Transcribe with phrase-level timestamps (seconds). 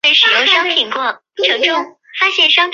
[0.01, 1.17] 他现在在丹麦手球联赛球队哥本哈
[2.35, 2.69] 根效力。